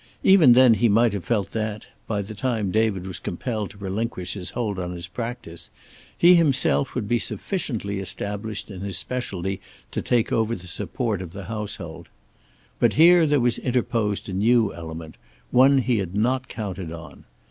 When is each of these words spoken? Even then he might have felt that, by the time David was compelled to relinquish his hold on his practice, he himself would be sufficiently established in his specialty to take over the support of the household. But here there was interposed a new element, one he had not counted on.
Even 0.23 0.53
then 0.53 0.73
he 0.73 0.89
might 0.89 1.13
have 1.13 1.25
felt 1.25 1.51
that, 1.51 1.85
by 2.07 2.23
the 2.23 2.33
time 2.33 2.71
David 2.71 3.05
was 3.05 3.19
compelled 3.19 3.69
to 3.69 3.77
relinquish 3.77 4.33
his 4.33 4.49
hold 4.49 4.79
on 4.79 4.93
his 4.93 5.07
practice, 5.07 5.69
he 6.17 6.33
himself 6.33 6.95
would 6.95 7.07
be 7.07 7.19
sufficiently 7.19 7.99
established 7.99 8.71
in 8.71 8.81
his 8.81 8.97
specialty 8.97 9.61
to 9.91 10.01
take 10.01 10.31
over 10.31 10.55
the 10.55 10.65
support 10.65 11.21
of 11.21 11.33
the 11.33 11.43
household. 11.43 12.09
But 12.79 12.93
here 12.93 13.27
there 13.27 13.39
was 13.39 13.59
interposed 13.59 14.27
a 14.27 14.33
new 14.33 14.73
element, 14.73 15.17
one 15.51 15.77
he 15.77 15.99
had 15.99 16.15
not 16.15 16.47
counted 16.47 16.91
on. 16.91 17.25